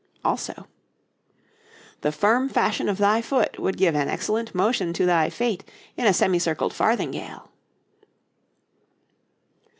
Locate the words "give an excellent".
3.77-4.55